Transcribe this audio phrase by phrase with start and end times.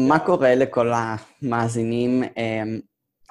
[0.00, 2.22] מה קורה לכל המאזינים?
[2.22, 2.80] אמ,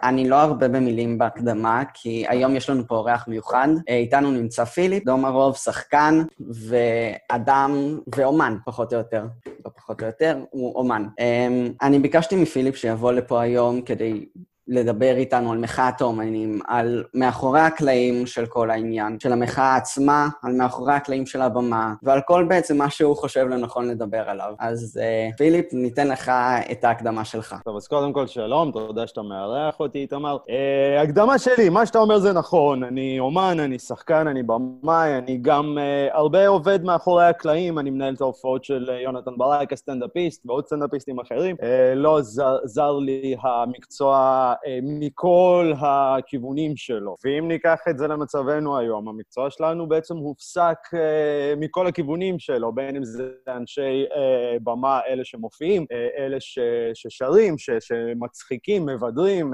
[0.03, 3.67] אני לא הרבה במילים בהקדמה, כי היום יש לנו פה אורח מיוחד.
[3.89, 9.25] אה, איתנו נמצא פיליפ דומרוב, שחקן ואדם ואומן, פחות או יותר.
[9.65, 11.05] לא פחות או יותר, הוא אומן.
[11.19, 14.25] אמ, אני ביקשתי מפיליפ שיבוא לפה היום כדי
[14.67, 20.53] לדבר איתנו על מחאת האומנים, על מאחורי הקלעים של כל העניין, של המחאה עצמה, על
[20.53, 24.53] מאחורי הקלעים של הבמה, ועל כל בעצם מה שהוא חושב לנכון לדבר עליו.
[24.59, 26.31] אז uh, פיליפ, ניתן לך
[26.71, 27.55] את ההקדמה שלך.
[27.65, 30.37] טוב, אז קודם כל שלום, תודה שאתה מארח אותי, איתמר.
[30.37, 32.83] Uh, הקדמה שלי, מה שאתה אומר זה נכון.
[32.83, 38.13] אני אומן, אני שחקן, אני במאי, אני גם uh, הרבה עובד מאחורי הקלעים, אני מנהל
[38.13, 41.55] את ההופעות של יונתן ברק, הסטנדאפיסט, ועוד סטנדאפיסטים אחרים.
[41.55, 44.50] Uh, לא זר, זר לי המקצוע אה,
[44.83, 47.15] מכל הכיוונים שלו.
[47.25, 52.95] ואם ניקח את זה למצבנו היום, המקצוע שלנו בעצם הופסק אה, מכל הכיוונים שלו, בין
[52.95, 55.85] אם זה אנשי אה, במה, אלה שמופיעים,
[56.17, 56.59] אלה ש,
[56.93, 59.53] ששרים, ש, שמצחיקים, מבדרים,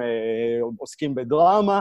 [0.78, 1.80] עוסקים בדרמה,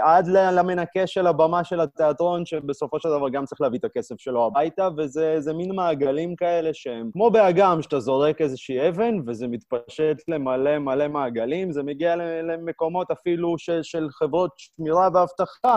[0.00, 4.46] עד למנקה של הבמה של התיאטרון, שבסופו של דבר גם צריך להביא את הכסף שלו
[4.46, 10.78] הביתה, וזה מין מעגלים כאלה שהם כמו באגם, שאתה זורק איזושהי אבן, וזה מתפשט למלא
[10.78, 12.16] מלא מעגלים, זה מגיע
[12.58, 15.76] למקומות אפילו של, של חברות שמירה ואבטחה,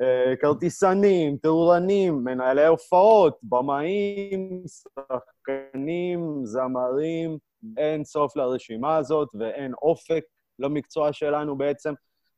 [0.00, 7.38] אה, כרטיסנים, תאורנים, מנהלי הופעות, במאים, שחקנים, זמרים,
[7.76, 10.24] אין סוף לרשימה הזאת ואין אופק
[10.58, 11.94] למקצוע שלנו בעצם.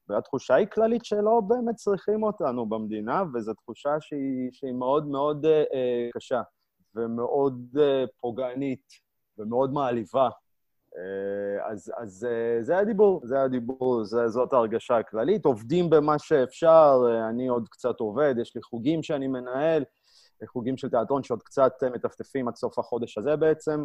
[0.09, 6.09] והתחושה היא כללית שלא באמת צריכים אותנו במדינה, וזו תחושה שהיא, שהיא מאוד מאוד אה,
[6.15, 6.43] קשה
[6.95, 8.93] ומאוד אה, פוגענית
[9.39, 10.29] ומאוד מעליבה.
[10.99, 15.45] אה, אז, אז אה, זה הדיבור, זה הדיבור, זה, זאת ההרגשה הכללית.
[15.45, 19.85] עובדים במה שאפשר, אה, אני עוד קצת עובד, יש לי חוגים שאני מנהל,
[20.47, 23.85] חוגים של תיאטרון שעוד קצת מטפטפים עד סוף החודש הזה בעצם,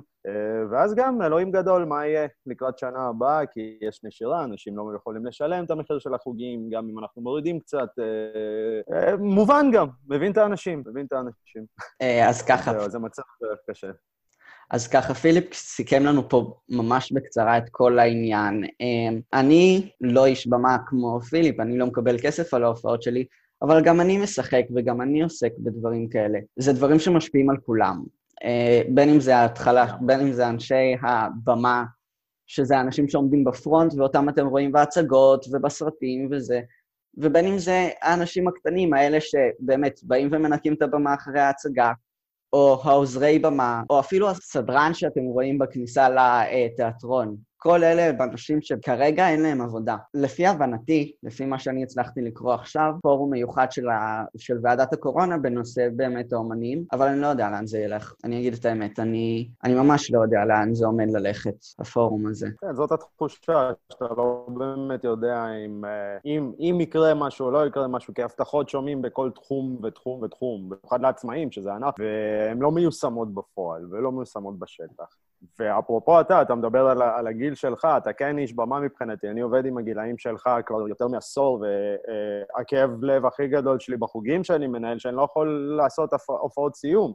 [0.71, 5.25] ואז גם, אלוהים גדול, מה יהיה לקראת שנה הבאה, כי יש נשירה, אנשים לא יכולים
[5.25, 7.89] לשלם את המחיר של החוגים, גם אם אנחנו מורידים קצת.
[9.19, 11.65] מובן גם, מבין את האנשים, מבין את האנשים.
[12.29, 12.89] אז ככה.
[12.89, 13.21] זה מצב
[13.69, 13.91] קשה.
[14.71, 18.63] אז ככה, פיליפ סיכם לנו פה ממש בקצרה את כל העניין.
[18.79, 23.25] אמ, אני לא איש במה כמו פיליפ, אני לא מקבל כסף על ההופעות שלי,
[23.61, 26.39] אבל גם אני משחק וגם אני עוסק בדברים כאלה.
[26.59, 28.03] זה דברים שמשפיעים על כולם.
[28.43, 31.83] אה, בין אם זה ההתחלה, בין אם זה אנשי הבמה,
[32.47, 36.61] שזה האנשים שעומדים בפרונט ואותם אתם רואים בהצגות ובסרטים וזה,
[37.17, 41.91] ובין אם זה האנשים הקטנים, האלה שבאמת באים ומנקים את הבמה אחרי ההצגה,
[42.53, 47.35] או העוזרי במה, או אפילו הסדרן שאתם רואים בכניסה לתיאטרון.
[47.63, 49.97] כל אלה הם אנשים שכרגע אין להם עבודה.
[50.13, 54.23] לפי הבנתי, לפי מה שאני הצלחתי לקרוא עכשיו, פורום מיוחד של, ה...
[54.37, 58.13] של ועדת הקורונה בנושא באמת האומנים, אבל אני לא יודע לאן זה ילך.
[58.23, 62.47] אני אגיד את האמת, אני, אני ממש לא יודע לאן זה עומד ללכת, הפורום הזה.
[62.61, 67.67] כן, זאת התחושה, שאתה לא באמת יודע אם, אה, אם, אם יקרה משהו או לא
[67.67, 72.71] יקרה משהו, כי הבטחות שומעים בכל תחום ותחום ותחום, במיוחד לעצמאים, שזה ענף, והן לא
[72.71, 75.15] מיושמות בפועל ולא מיושמות בשטח.
[75.59, 79.65] ואפרופו אתה, אתה מדבר על, על הגיל שלך, אתה כן איש במה מבחינתי, אני עובד
[79.65, 81.65] עם הגילאים שלך כבר יותר מעשור,
[82.57, 87.13] והכאב לב הכי גדול שלי בחוגים שאני מנהל, שאני לא יכול לעשות הופעות סיום.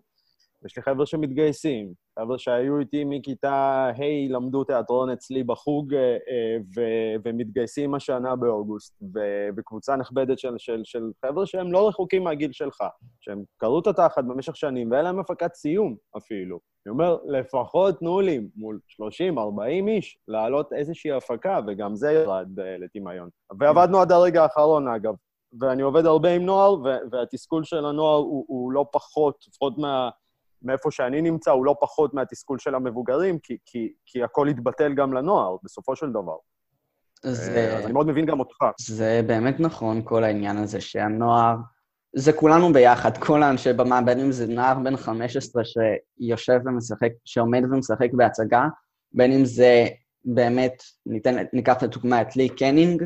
[0.64, 6.56] יש לי חבר'ה שמתגייסים, חבר'ה שהיו איתי מכיתה ה' למדו תיאטרון אצלי בחוג אה, אה,
[6.76, 12.82] ו- ומתגייסים השנה באוגוסט, ובקבוצה נכבדת של, של, של חבר'ה שהם לא רחוקים מהגיל שלך,
[13.20, 16.58] שהם קראו את התחת במשך שנים ואין להם הפקת סיום אפילו.
[16.86, 22.78] אני אומר, לפחות תנו לי מול 30-40 איש לעלות איזושהי הפקה, וגם זה ירד אה,
[22.78, 23.28] לטמיון.
[23.58, 25.14] ועבדנו עד הרגע האחרון, אגב.
[25.60, 26.76] ואני עובד הרבה עם נוער,
[27.10, 30.10] והתסכול של הנוער הוא, הוא לא פחות, לפחות מה...
[30.62, 35.12] מאיפה שאני נמצא, הוא לא פחות מהתסכול של המבוגרים, כי, כי, כי הכל יתבטל גם
[35.12, 36.36] לנוער, בסופו של דבר.
[37.22, 37.56] זה...
[37.56, 38.64] אה, אז אני מאוד מבין גם אותך.
[38.80, 41.56] זה באמת נכון, כל העניין הזה שהנוער...
[42.16, 47.62] זה כולנו ביחד, כל האנשי במה, בין אם זה נער בן 15 שיושב ומשחק, שעומד
[47.70, 48.68] ומשחק בהצגה,
[49.12, 49.86] בין אם זה
[50.24, 53.04] באמת, ניתן, ניקח לדוגמה את לי קנינג,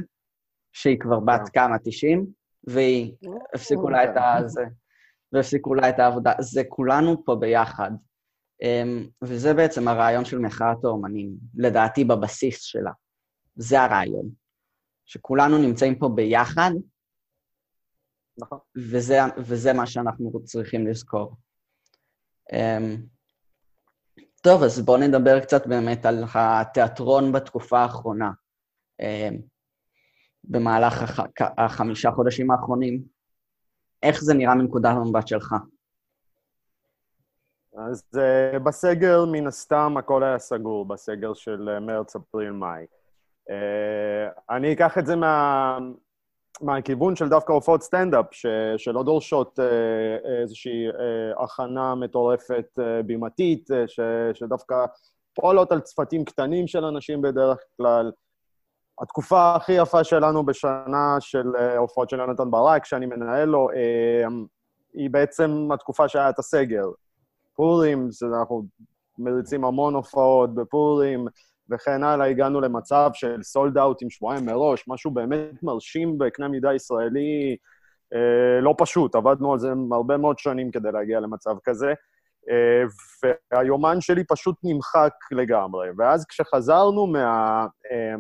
[0.73, 1.49] שהיא כבר בת.
[1.53, 2.27] כמה, 90,
[2.65, 3.13] והיא,
[3.55, 4.65] הפסיקו לה את הזה.
[5.33, 6.33] והפסיקו לה את העבודה.
[6.41, 7.91] זה כולנו פה ביחד.
[8.63, 12.93] אמ, וזה בעצם הרעיון של מחאת האומנים, לדעתי בבסיס שלה.
[13.57, 14.31] זה הרעיון.
[15.05, 16.71] שכולנו נמצאים פה ביחד,
[18.39, 18.59] נכון.
[18.77, 21.37] וזה, וזה מה שאנחנו צריכים לזכור.
[22.53, 22.97] אמ,
[24.43, 28.31] טוב, אז בואו נדבר קצת באמת על התיאטרון בתקופה האחרונה.
[29.01, 29.41] אמ,
[30.45, 31.21] במהלך הח...
[31.59, 33.03] החמישה חודשים האחרונים,
[34.03, 35.55] איך זה נראה מנקודת המבט שלך?
[37.77, 42.85] אז uh, בסגר, מן הסתם, הכל היה סגור, בסגר של מרץ, אפריל, מאי.
[43.51, 45.79] Uh, אני אקח את זה מה,
[46.61, 48.47] מהכיוון של דווקא הופעות סטנדאפ, ש,
[48.77, 49.63] שלא דורשות uh,
[50.43, 54.01] איזושהי uh, הכנה מטורפת uh, בימתית, uh, ש,
[54.35, 54.77] שדווקא
[55.35, 58.13] פועלות על צפתים קטנים של אנשים בדרך כלל.
[59.03, 64.33] התקופה הכי יפה שלנו בשנה של uh, הופעות של יונתן ברק, שאני מנהל לו, uh,
[64.95, 66.85] היא בעצם התקופה שהיה את הסגר.
[67.55, 68.63] פורים, אנחנו
[69.19, 71.27] מריצים המון הופעות בפורים,
[71.71, 76.75] וכן הלאה, הגענו למצב של סולד אאוט עם שבועיים מראש, משהו באמת מרשים בקנה מידה
[76.75, 77.57] ישראלי
[78.15, 79.15] אה, לא פשוט.
[79.15, 81.95] עבדנו על זה הרבה מאוד שנים כדי להגיע למצב כזה,
[82.51, 82.83] אה,
[83.53, 85.89] והיומן שלי פשוט נמחק לגמרי.
[85.99, 88.15] ואז כשחזרנו מה, אה,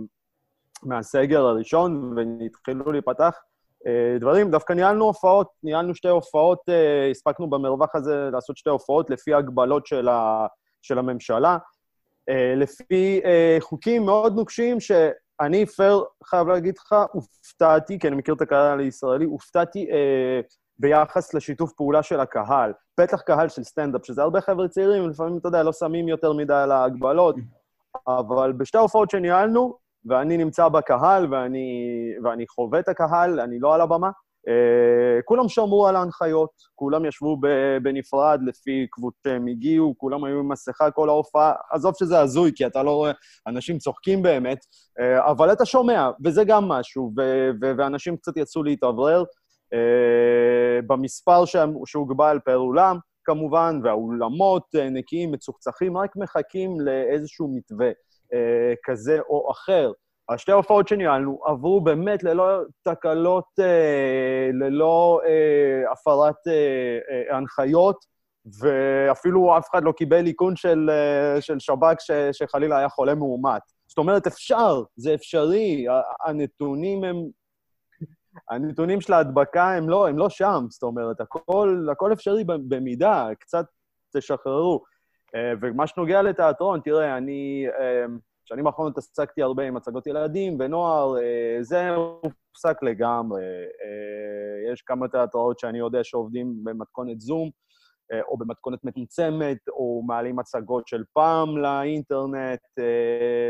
[0.82, 3.38] מהסגר הראשון והתחילו להיפתח
[3.86, 9.10] אה, דברים, דווקא ניהלנו הופעות, ניהלנו שתי הופעות, אה, הספקנו במרווח הזה לעשות שתי הופעות
[9.10, 10.46] לפי הגבלות של, ה,
[10.82, 11.58] של הממשלה,
[12.28, 13.20] אה, לפי
[13.60, 19.24] חוקים מאוד נוקשים שאני, פר, חייב להגיד לך, הופתעתי, כי אני מכיר את הקהל הישראלי,
[19.24, 19.88] הופתעתי
[20.78, 22.72] ביחס לשיתוף פעולה של הקהל.
[23.00, 26.54] בטח קהל של סטנדאפ, שזה הרבה חבר'ה צעירים, לפעמים, אתה יודע, לא שמים יותר מדי
[26.54, 27.36] על ההגבלות,
[28.08, 31.88] אבל בשתי ההופעות שניהלנו, ואני נמצא בקהל ואני,
[32.24, 34.10] ואני חווה את הקהל, אני לא על הבמה.
[34.48, 37.40] Uh, כולם שמרו על ההנחיות, כולם ישבו
[37.82, 41.52] בנפרד לפי קבוצות שהם הגיעו, כולם היו עם מסכה כל ההופעה.
[41.70, 43.12] עזוב שזה הזוי, כי אתה לא רואה,
[43.46, 48.62] אנשים צוחקים באמת, uh, אבל אתה שומע, וזה גם משהו, ו- ו- ואנשים קצת יצאו
[48.62, 49.24] להתאוורר.
[49.74, 51.44] uh, במספר
[51.84, 57.90] שהוגבל פר אולם, כמובן, והאולמות נקיים, מצוחצחים, רק מחכים לאיזשהו מתווה.
[58.32, 59.92] אה, כזה או אחר.
[60.28, 68.04] השתי ההופעות שניהלנו עברו באמת ללא תקלות, אה, ללא אה, הפרת אה, אה, הנחיות,
[68.60, 71.96] ואפילו אף אחד לא קיבל איכון של, אה, של שב"כ
[72.32, 73.62] שחלילה היה חולה מאומת.
[73.86, 75.86] זאת אומרת, אפשר, זה אפשרי,
[76.26, 77.16] הנתונים הם...
[78.50, 83.64] הנתונים של ההדבקה הם לא, הם לא שם, זאת אומרת, הכל, הכל אפשרי במידה, קצת
[84.16, 84.82] תשחררו.
[85.34, 87.66] אה, ומה שנוגע לתיאטרון, תראה, אני...
[87.80, 88.04] אה,
[88.44, 93.42] שנים האחרונות עסקתי הרבה עם הצגות ילדים ונוער, אה, זה הופסק לגמרי.
[94.72, 97.50] יש כמה תיאטראות שאני יודע שעובדים במתכונת זום,
[98.28, 102.60] או במתכונת מצומצמת, או מעלים הצגות של פעם לאינטרנט.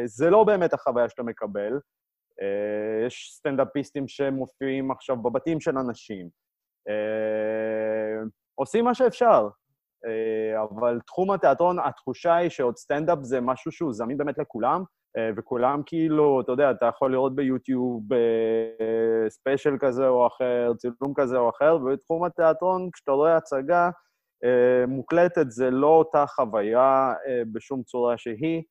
[0.05, 1.73] זה לא באמת החוויה שאתה מקבל.
[3.06, 6.29] יש סטנדאפיסטים שמופיעים עכשיו בבתים של אנשים.
[8.55, 9.49] עושים מה שאפשר,
[10.63, 14.85] אבל תחום התיאטרון, התחושה היא שעוד סטנדאפ זה משהו שהוא זמין באמת לכולם,
[15.17, 18.03] אה, וכולם כאילו, אתה יודע, אתה יכול לראות ביוטיוב
[19.29, 23.91] special כזה או אחר, צילום כזה או אחר, ובתחום התיאטרון, כשאתה רואה הצגה
[24.45, 27.15] אה, מוקלטת, זה לא אותה חוויה
[27.53, 28.63] בשום צורה שהיא.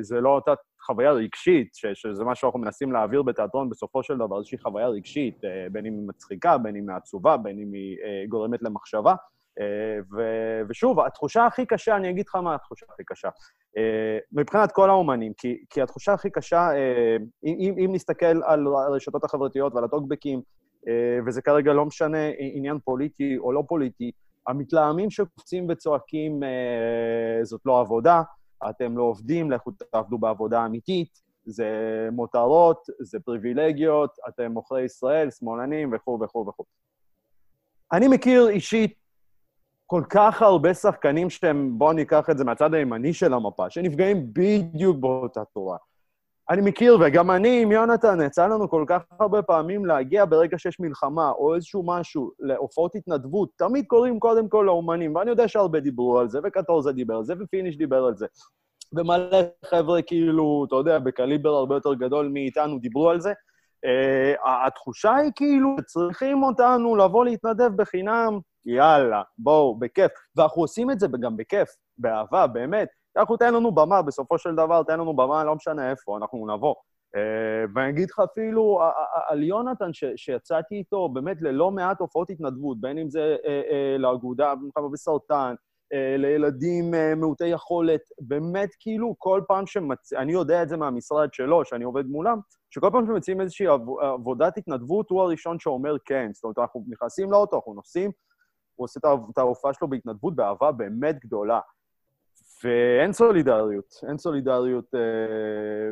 [0.00, 0.54] זה לא אותה
[0.86, 5.40] חוויה רגשית, שזה מה שאנחנו מנסים להעביר בתיאטרון בסופו של דבר, איזושהי חוויה רגשית,
[5.72, 7.96] בין אם היא מצחיקה, בין אם היא עצובה, בין אם היא
[8.28, 9.14] גורמת למחשבה.
[9.60, 13.28] אה, ו- ושוב, התחושה הכי קשה, אני אגיד לך מה התחושה הכי קשה.
[13.76, 19.24] אה, מבחינת כל האומנים, כי, כי התחושה הכי קשה, אה, אם, אם נסתכל על הרשתות
[19.24, 20.42] החברתיות ועל הטוקבקים,
[21.26, 24.10] וזה כרגע לא משנה עניין פוליטי או לא פוליטי,
[24.46, 26.40] המתלהמים שקופצים וצועקים,
[27.42, 28.22] זאת לא עבודה,
[28.70, 31.68] אתם לא עובדים, לכו תעבדו בעבודה אמיתית, זה
[32.12, 36.64] מותרות, זה פריבילגיות, אתם מוכרי ישראל, שמאלנים וכו' וכו' וכו'.
[37.92, 39.05] אני מכיר אישית
[39.86, 44.96] כל כך הרבה שחקנים שהם, בואו ניקח את זה מהצד הימני של המפה, שנפגעים בדיוק
[44.96, 45.76] באותה תורה.
[46.50, 50.80] אני מכיר, וגם אני עם יונתן, יצא לנו כל כך הרבה פעמים להגיע ברגע שיש
[50.80, 56.18] מלחמה או איזשהו משהו להופעות התנדבות, תמיד קוראים קודם כל לאומנים, ואני יודע שהרבה דיברו
[56.18, 58.26] על זה, וקטורזה דיבר על זה, ופיניש דיבר על זה.
[58.92, 63.32] ומלא חבר'ה כאילו, אתה יודע, בקליבר הרבה יותר גדול מאיתנו דיברו על זה.
[63.86, 70.12] Uh, התחושה היא כאילו, צריכים אותנו לבוא להתנדב בחינם, יאללה, בואו, בכיף.
[70.36, 71.68] ואנחנו עושים את זה גם בכיף,
[71.98, 72.88] באהבה, באמת.
[73.16, 76.74] אנחנו, תן לנו במה, בסופו של דבר, תן לנו במה, לא משנה איפה, אנחנו נבוא.
[77.16, 78.80] Uh, ואני אגיד לך אפילו
[79.28, 84.54] על יונתן, שיצאתי איתו באמת ללא מעט הופעות התנדבות, בין אם זה uh, uh, לאגודה
[84.54, 85.54] במלחמה בסרטן,
[85.94, 90.12] uh, לילדים uh, מעוטי יכולת, באמת כאילו כל פעם שמצ...
[90.12, 92.38] אני יודע את זה מהמשרד שלו, שאני עובד מולם,
[92.70, 93.66] שכל פעם שמציעים איזושהי
[94.00, 96.30] עבודת התנדבות, הוא הראשון שאומר כן.
[96.34, 98.10] זאת אומרת, אנחנו נכנסים לאוטו, אנחנו נוסעים,
[98.76, 101.60] הוא עושה את ההופעה שלו בהתנדבות באהבה באמת גדולה.
[102.64, 105.00] ואין סולידריות, אין סולידריות, אה,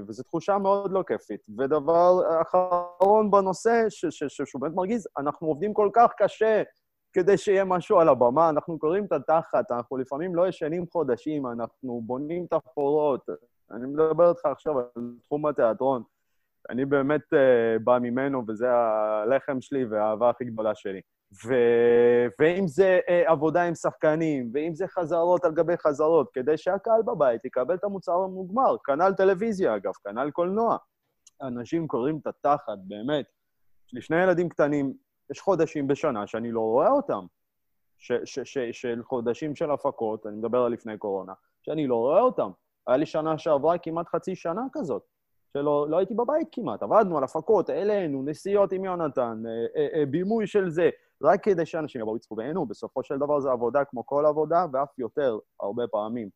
[0.08, 1.46] וזו תחושה מאוד לא כיפית.
[1.58, 6.62] ודבר אחרון בנושא, שהוא באמת מרגיז, אנחנו עובדים כל כך קשה
[7.12, 8.48] כדי שיהיה משהו על הבמה.
[8.48, 13.20] אנחנו קוראים את התחת, אנחנו לפעמים לא ישנים חודשים, אנחנו בונים את החורות.
[13.70, 14.86] אני מדבר איתך עכשיו על
[15.22, 16.02] תחום התיאטרון.
[16.70, 21.00] אני באמת uh, בא ממנו, וזה הלחם שלי והאהבה הכי גדולה שלי.
[21.46, 21.54] ו...
[22.40, 27.44] ואם זה uh, עבודה עם שחקנים, ואם זה חזרות על גבי חזרות, כדי שהקהל בבית
[27.44, 28.76] יקבל את המוצר המוגמר.
[28.84, 30.76] כנ"ל טלוויזיה, אגב, כנ"ל קולנוע.
[31.42, 33.26] אנשים קוראים את התחת, באמת.
[33.86, 34.94] יש לי שני ילדים קטנים,
[35.30, 37.26] יש חודשים בשנה שאני לא רואה אותם.
[37.98, 42.20] ש, ש, ש, של חודשים של הפקות, אני מדבר על לפני קורונה, שאני לא רואה
[42.20, 42.50] אותם.
[42.86, 45.02] היה לי שנה שעברה כמעט חצי שנה כזאת,
[45.52, 46.82] שלא לא הייתי בבית כמעט.
[46.82, 50.90] עבדנו על הפקות, העלינו, נסיעות עם יונתן, אה, אה, אה, בימוי של זה,
[51.24, 52.66] רק כדי שאנשים יבואו יצפו בעינו.
[52.66, 56.28] בסופו של דבר זה עבודה כמו כל עבודה, ואף יותר, הרבה פעמים.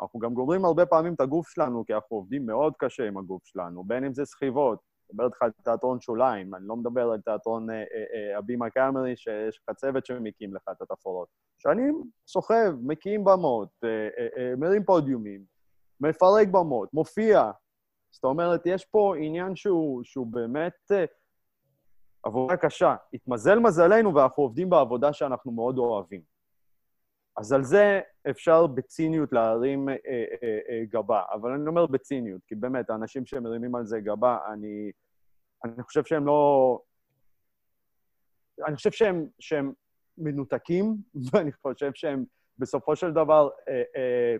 [0.00, 3.42] אנחנו גם גומרים הרבה פעמים את הגוף שלנו, כי אנחנו עובדים מאוד קשה עם הגוף
[3.44, 4.78] שלנו, בין אם זה סחיבות,
[5.10, 7.82] אני מדבר איתך על תיאטרון שוליים, אני לא מדבר על תיאטרון אה, אה,
[8.32, 11.28] אה, הבימה קאמרי, שיש לך צוות שמקים לך את התפאורות.
[11.58, 11.82] שאני
[12.26, 15.44] סוחב, מקים במות, אה, אה, אה, מרים פודיומים,
[16.00, 17.50] מפרק במות, מופיע.
[18.10, 21.04] זאת אומרת, יש פה עניין שהוא, שהוא באמת אה,
[22.22, 22.96] עבודה קשה.
[23.14, 26.22] התמזל מזלנו ואנחנו עובדים בעבודה שאנחנו מאוד אוהבים.
[27.36, 32.54] אז על זה אפשר בציניות להרים אה, אה, אה, גבה, אבל אני אומר בציניות, כי
[32.54, 34.92] באמת, האנשים שמרימים על זה גבה, אני,
[35.64, 36.80] אני חושב שהם לא...
[38.66, 39.72] אני חושב שהם, שהם
[40.18, 40.96] מנותקים,
[41.32, 42.24] ואני חושב שהם
[42.58, 44.36] בסופו של דבר אה, אה,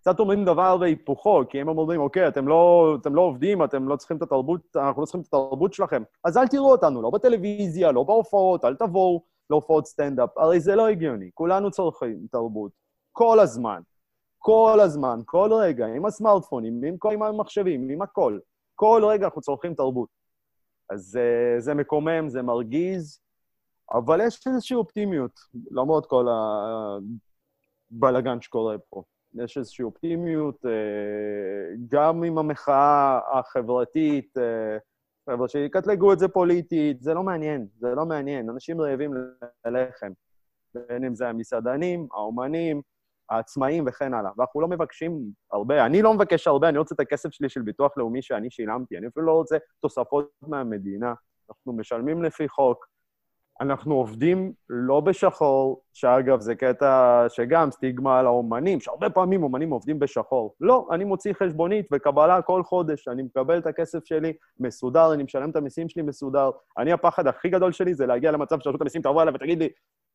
[0.00, 3.96] קצת אומרים דבר והיפוכו, כי הם אומרים, אוקיי, אתם לא, אתם לא עובדים, אתם לא
[3.96, 7.92] צריכים את התרבות, אנחנו לא צריכים את התרבות שלכם, אז אל תראו אותנו, לא בטלוויזיה,
[7.92, 9.30] לא בהופעות, אל תבואו.
[9.50, 10.38] להופעות סטנדאפ.
[10.38, 12.72] הרי זה לא הגיוני, כולנו צורכים תרבות.
[13.12, 13.80] כל הזמן.
[14.38, 18.38] כל הזמן, כל רגע, עם הסמארטפונים, עם, עם המחשבים, עם הכל.
[18.74, 20.08] כל רגע אנחנו צורכים תרבות.
[20.90, 23.20] אז uh, זה מקומם, זה מרגיז,
[23.92, 25.40] אבל יש איזושהי אופטימיות,
[25.70, 26.26] למרות כל
[27.90, 29.02] הבלגן שקורה פה.
[29.34, 30.68] יש איזושהי אופטימיות, uh,
[31.88, 34.34] גם עם המחאה החברתית,
[35.30, 38.50] חבר'ה, שיקטלגו את זה פוליטית, זה לא מעניין, זה לא מעניין.
[38.50, 39.14] אנשים רעבים
[39.66, 40.12] ללחם,
[40.74, 42.82] בין אם זה המסעדנים, האומנים,
[43.30, 44.30] העצמאים וכן הלאה.
[44.36, 45.20] ואנחנו לא מבקשים
[45.52, 48.98] הרבה, אני לא מבקש הרבה, אני רוצה את הכסף שלי של ביטוח לאומי שאני שילמתי,
[48.98, 51.14] אני אפילו לא רוצה תוספות מהמדינה.
[51.50, 52.86] אנחנו משלמים לפי חוק,
[53.60, 59.98] אנחנו עובדים לא בשחור, שאגב, זה קטע שגם סטיגמה על האומנים, שהרבה פעמים אומנים עובדים
[59.98, 60.54] בשחור.
[60.60, 65.50] לא, אני מוציא חשבונית וקבלה כל חודש, אני מקבל את הכסף שלי מסודר, אני משלם
[65.50, 66.50] את המיסים שלי מסודר.
[66.78, 69.68] אני, הפחד הכי גדול שלי זה להגיע למצב שרשות המיסים תבוא אליי ותגיד לי,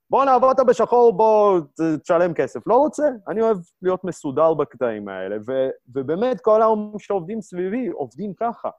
[0.09, 1.59] בוא נעבוד בשחור, בוא
[2.03, 2.67] תשלם כסף.
[2.67, 8.33] לא רוצה, אני אוהב להיות מסודר בקטעים האלה, ו- ובאמת כל האומנים שעובדים סביבי עובדים
[8.33, 8.69] ככה.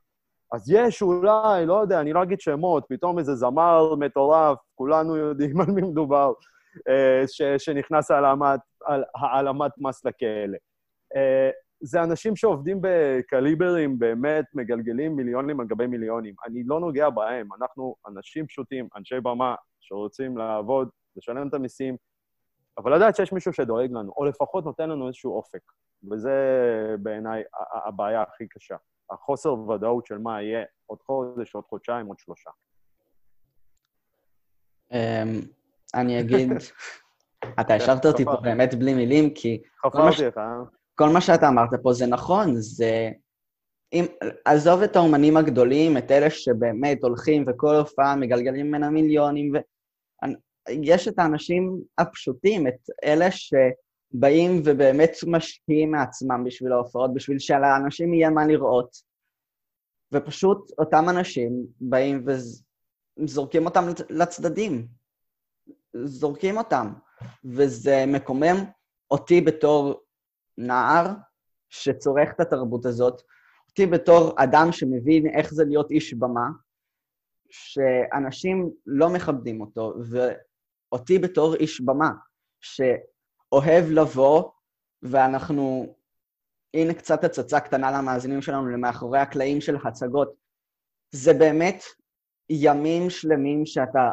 [0.53, 5.61] אז יש אולי, לא יודע, אני לא אגיד שמות, פתאום איזה זמר מטורף, כולנו יודעים
[5.61, 6.33] על מי מדובר,
[6.89, 10.59] אה, ש, שנכנס העלמת, על העלמת מס לכלא.
[11.17, 11.51] אה,
[11.81, 16.35] זה אנשים שעובדים בקליברים, באמת מגלגלים מיליונים על גבי מיליונים.
[16.47, 21.97] אני לא נוגע בהם, אנחנו אנשים פשוטים, אנשי במה, שרוצים לעבוד, לשלם את המיסים,
[22.79, 25.61] אבל לדעת שיש מישהו שדואג לנו, או לפחות נותן לנו איזשהו אופק.
[26.11, 26.35] וזה
[26.99, 27.43] בעיניי
[27.87, 28.77] הבעיה הכי קשה.
[29.11, 32.51] החוסר ודאות של מה יהיה עוד חודש, עוד חודשיים, עוד שלושה.
[34.93, 35.41] אמ,
[35.95, 36.49] אני אגיד,
[37.61, 39.63] אתה השארת אותי פה באמת בלי מילים, כי...
[39.87, 40.43] חפרתי לך, אה?
[40.95, 43.11] כל מה שאתה אמרת פה זה נכון, זה...
[43.93, 44.05] אם,
[44.45, 49.59] עזוב את האומנים הגדולים, את אלה שבאמת הולכים וכל הופעה מגלגלים ממנה מיליונים, ו...
[50.69, 53.55] יש את האנשים הפשוטים, את אלה ש...
[54.21, 58.97] באים ובאמת משקיעים מעצמם בשביל ההופעות, בשביל שלאנשים יהיה מה לראות.
[60.13, 62.27] ופשוט אותם אנשים באים
[63.19, 64.87] וזורקים אותם לצדדים.
[66.05, 66.93] זורקים אותם.
[67.45, 68.57] וזה מקומם
[69.11, 70.03] אותי בתור
[70.59, 71.07] נער
[71.71, 73.23] שצורך את התרבות הזאת,
[73.69, 76.47] אותי בתור אדם שמבין איך זה להיות איש במה,
[77.51, 82.11] שאנשים לא מכבדים אותו, ואותי בתור איש במה,
[82.61, 82.81] ש...
[83.53, 84.51] אוהב לבוא,
[85.03, 85.95] ואנחנו...
[86.75, 90.35] הנה קצת הצצה קטנה למאזינים שלנו למאחורי הקלעים של הצגות.
[91.11, 91.83] זה באמת
[92.51, 94.11] ימים שלמים שאתה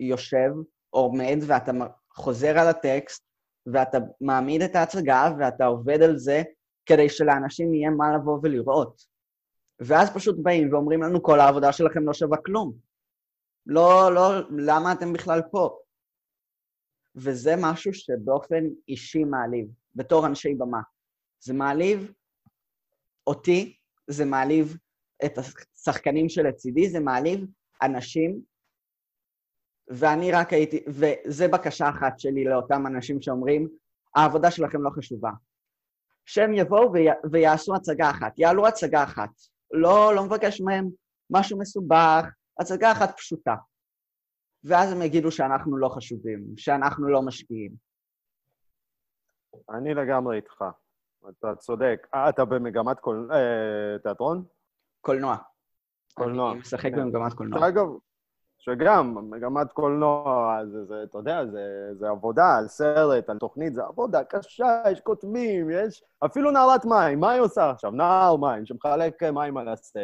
[0.00, 0.50] יושב,
[0.90, 1.72] עומד, ואתה
[2.14, 3.24] חוזר על הטקסט,
[3.66, 6.42] ואתה מעמיד את ההצגה, ואתה עובד על זה
[6.86, 9.04] כדי שלאנשים יהיה מה לבוא ולראות.
[9.80, 12.72] ואז פשוט באים ואומרים לנו, כל העבודה שלכם לא שווה כלום.
[13.66, 15.78] לא, לא, למה אתם בכלל פה?
[17.16, 20.80] וזה משהו שבאופן אישי מעליב, בתור אנשי במה.
[21.40, 22.12] זה מעליב
[23.26, 23.76] אותי,
[24.06, 24.76] זה מעליב
[25.24, 27.46] את השחקנים שלצידי, זה מעליב
[27.82, 28.40] אנשים
[29.88, 33.68] ואני רק הייתי, וזה בקשה אחת שלי לאותם אנשים שאומרים,
[34.14, 35.30] העבודה שלכם לא חשובה.
[36.26, 39.30] שהם יבואו ויה, ויעשו הצגה אחת, יעלו הצגה אחת.
[39.70, 40.88] לא, לא מבקש מהם
[41.30, 42.24] משהו מסובך,
[42.60, 43.54] הצגה אחת פשוטה.
[44.64, 47.72] ואז הם יגידו שאנחנו לא חשובים, שאנחנו לא משקיעים.
[49.70, 50.64] אני לגמרי איתך.
[51.28, 52.06] אתה צודק.
[52.14, 53.30] אה, אתה במגמת קול...
[53.32, 54.44] אה, תיאטרון?
[55.00, 55.36] קולנוע.
[56.14, 56.50] קולנוע.
[56.52, 56.96] אני משחק כן.
[56.96, 57.68] במגמת קולנוע.
[57.68, 57.86] אגב,
[58.58, 63.84] שגם, מגמת קולנוע, זה, זה, אתה יודע, זה, זה עבודה על סרט, על תוכנית, זה
[63.84, 66.02] עבודה קשה, יש כותבים, יש...
[66.24, 67.90] אפילו נערת מים, מה היא עושה עכשיו?
[67.90, 69.96] נער מים שמחלק מים על הסט.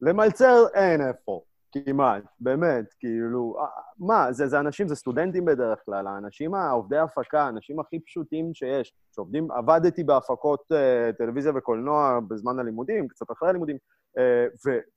[0.00, 1.42] למלצר אין איפה.
[1.72, 3.66] כמעט, באמת, כאילו, אה,
[3.98, 8.94] מה, זה, זה אנשים, זה סטודנטים בדרך כלל, האנשים העובדי הפקה, האנשים הכי פשוטים שיש,
[9.14, 14.20] שעובדים, עבדתי בהפקות uh, טלוויזיה וקולנוע בזמן הלימודים, קצת אחרי הלימודים, uh,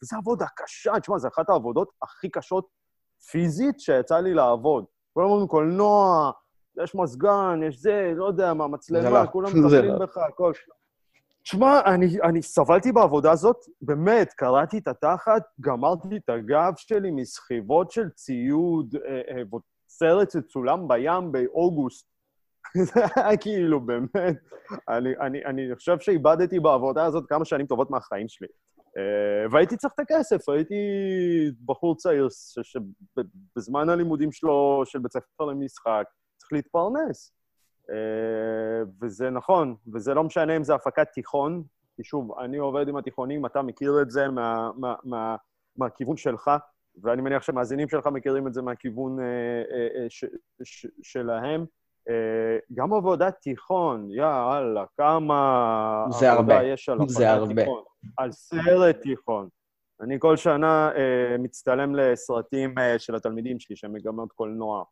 [0.03, 2.67] וזו עבודה קשה, תשמע, זו אחת העבודות הכי קשות
[3.31, 4.85] פיזית שיצא לי לעבוד.
[5.13, 6.31] כולם אומרים קולנוע,
[6.83, 9.99] יש מזגן, יש זה, לא יודע מה, מצלמה, כולם מטפלים.
[9.99, 10.51] בך, הכל.
[11.43, 17.91] תשמע, אני, אני סבלתי בעבודה הזאת, באמת, קראתי את התחת, גמרתי את הגב שלי מסחיבות
[17.91, 19.43] של ציוד, אה, אה,
[19.89, 22.11] סרט שצולם בים באוגוסט.
[22.77, 24.35] זה היה כאילו, באמת,
[24.89, 28.47] אני, אני, אני חושב שאיבדתי בעבודה הזאת כמה שנים טובות מהחיים שלי.
[28.97, 30.75] אה, והייתי צריך את הכסף, הייתי
[31.65, 32.27] בחור צעיר
[32.63, 36.03] שבזמן הלימודים שלו, של בית ספר למשחק,
[36.37, 37.33] צריך להתפרנס.
[37.89, 41.63] אה, וזה נכון, וזה לא משנה אם זה הפקת תיכון,
[41.95, 45.35] כי שוב, אני עובד עם התיכונים, אתה מכיר את זה מה, מה, מה,
[45.77, 46.51] מהכיוון שלך,
[47.01, 50.25] ואני מניח שהמאזינים שלך מכירים את זה מהכיוון אה, אה, ש,
[50.63, 51.65] ש, שלהם.
[52.73, 57.83] גם עבודת תיכון, יאללה, כמה זה הרבה, יש על עבודת תיכון.
[58.17, 59.47] על סרט תיכון.
[60.01, 64.83] אני כל שנה אה, מצטלם לסרטים אה, של התלמידים שלי, שהם מגמות קולנוע.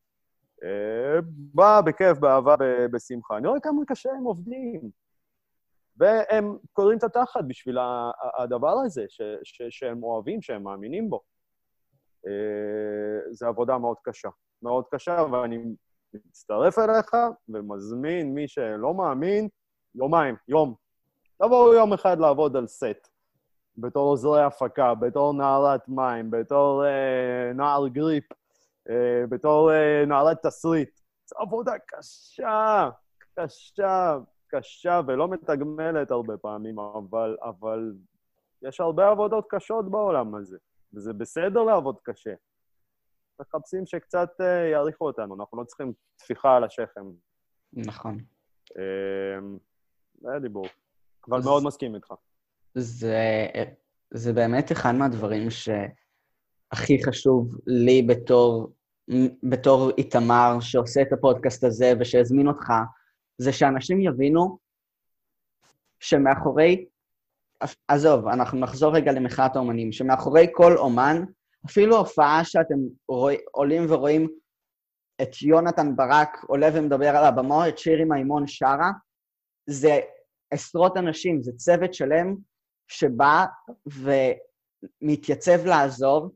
[1.30, 2.56] בא בכיף, באהבה,
[2.92, 3.38] בשמחה.
[3.38, 4.89] אני רואה כמה קשה הם עובדים.
[5.98, 7.78] והם קוראים את התחת בשביל
[8.38, 11.22] הדבר הזה, ש, ש, שהם אוהבים, שהם מאמינים בו.
[12.28, 14.30] אה, זו עבודה מאוד קשה.
[14.62, 15.58] מאוד קשה, ואני
[16.13, 17.15] מצטרף אליך
[17.50, 19.48] ומזמין מי שלא מאמין,
[19.95, 20.76] יומיים, יום.
[21.38, 23.08] תבואו יום אחד לעבוד על סט.
[23.78, 28.24] בתור עוזרי הפקה, בתור נערת מים, בתור אה, נער גריפ,
[29.30, 30.99] בתור אה, נערת תסריט.
[31.25, 32.89] זו עבודה קשה,
[33.39, 37.93] קשה, קשה ולא מתגמלת הרבה פעמים, אבל, אבל
[38.62, 40.58] יש הרבה עבודות קשות בעולם הזה,
[40.93, 42.34] וזה בסדר לעבוד קשה.
[43.41, 47.06] מחפשים שקצת uh, יעריכו אותנו, אנחנו לא צריכים טפיחה על השכם.
[47.73, 48.17] נכון.
[50.21, 50.65] זה היה דיבור,
[51.30, 52.13] אבל מאוד מסכים איתך.
[52.75, 53.47] זה,
[54.13, 58.73] זה באמת אחד מהדברים שהכי חשוב לי בתור
[59.43, 62.74] בתור איתמר שעושה את הפודקאסט הזה ושהזמין אותך,
[63.38, 64.58] זה שאנשים יבינו
[66.00, 66.86] שמאחורי,
[67.88, 71.24] עזוב, אנחנו נחזור רגע למחאת האומנים, שמאחורי כל אומן,
[71.65, 72.76] אפילו הופעה שאתם
[73.08, 74.28] רוא, עולים ורואים
[75.22, 78.91] את יונתן ברק עולה ומדבר על הבמה, את שירי מימון שרה,
[79.69, 80.00] זה
[80.52, 82.36] עשרות אנשים, זה צוות שלם
[82.88, 83.45] שבא
[85.02, 86.30] ומתייצב לעזור,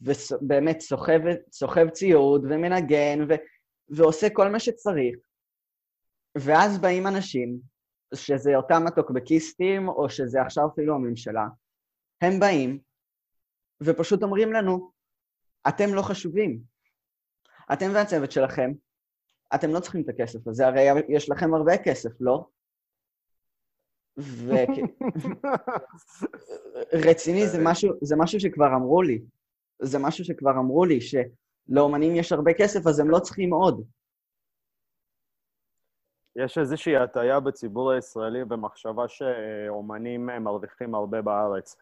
[0.00, 1.20] ובאמת סוחב,
[1.52, 3.34] סוחב ציוד ומנגן ו,
[3.88, 5.16] ועושה כל מה שצריך.
[6.38, 7.58] ואז באים אנשים,
[8.14, 11.44] שזה אותם הטוקבקיסטים, או שזה עכשיו אפילו הממשלה,
[12.20, 12.78] הם באים
[13.80, 14.90] ופשוט אומרים לנו,
[15.68, 16.60] אתם לא חשובים.
[17.72, 18.72] אתם והצוות שלכם,
[19.54, 22.46] אתם לא צריכים את הכסף הזה, הרי יש לכם הרבה כסף, לא?
[24.18, 24.50] ו...
[27.08, 29.20] רציני, זה משהו, זה משהו שכבר אמרו לי.
[29.82, 33.84] זה משהו שכבר אמרו לי, שלאומנים יש הרבה כסף, אז הם לא צריכים עוד.
[36.36, 41.76] יש איזושהי הטעיה בציבור הישראלי ומחשבה שאומנים מרוויחים הרבה בארץ.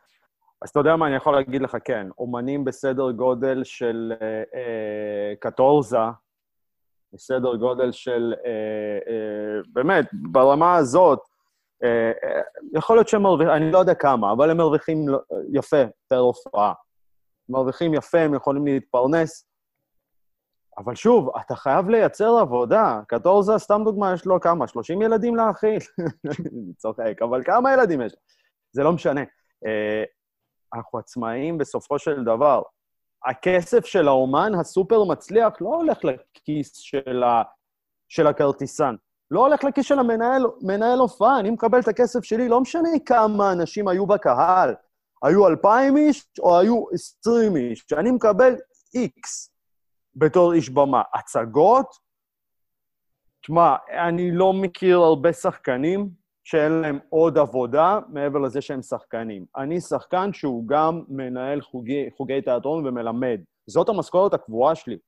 [0.62, 5.34] אז אתה יודע מה, אני יכול להגיד לך, כן, אומנים בסדר גודל של אה, אה,
[5.40, 5.98] קטורזה,
[7.12, 8.50] בסדר גודל של, אה,
[9.12, 11.20] אה, באמת, ברמה הזאת,
[11.84, 12.40] אה, אה,
[12.74, 15.06] יכול להיות שהם מרוויחים, אני לא יודע כמה, אבל הם מרוויחים
[15.52, 16.72] יפה פר הופעה.
[17.48, 19.46] מרוויחים יפה, הם יכולים להתפרנס.
[20.78, 23.00] אבל שוב, אתה חייב לייצר עבודה.
[23.08, 24.68] קטורזה, סתם דוגמה, יש לו כמה?
[24.68, 25.78] 30 ילדים להאכיל?
[26.24, 28.12] אני צוחק, אבל כמה ילדים יש?
[28.72, 29.20] זה לא משנה.
[29.66, 30.04] אה,
[30.74, 32.62] אנחנו עצמאים בסופו של דבר.
[33.26, 37.42] הכסף של האומן הסופר מצליח לא הולך לכיס של, ה,
[38.08, 38.94] של הכרטיסן,
[39.30, 43.88] לא הולך לכיס של המנהל הופעה, אני מקבל את הכסף שלי, לא משנה כמה אנשים
[43.88, 44.74] היו בקהל,
[45.24, 48.54] היו אלפיים איש או היו עשרים איש, שאני מקבל
[48.94, 49.50] איקס.
[50.16, 51.02] בתור איש במה.
[51.14, 51.86] הצגות,
[53.42, 53.76] תשמע,
[54.08, 56.08] אני לא מכיר הרבה שחקנים
[56.44, 59.44] שאין להם עוד עבודה מעבר לזה שהם שחקנים.
[59.56, 63.40] אני שחקן שהוא גם מנהל חוגי, חוגי תיאטרון ומלמד.
[63.66, 64.98] זאת המשכורת הקבועה שלי.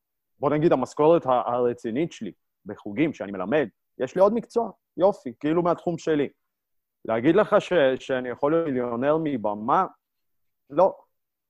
[0.41, 2.33] בוא נגיד, המשכורת הרצינית שלי
[2.67, 3.69] בחוגים שאני מלמד.
[3.99, 6.29] יש לי עוד מקצוע, יופי, כאילו מהתחום שלי.
[7.05, 9.87] להגיד לך ש, שאני יכול להיות מיליונר מבמה?
[10.71, 10.99] לא.